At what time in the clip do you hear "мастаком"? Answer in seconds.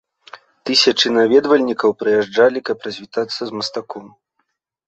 3.59-4.05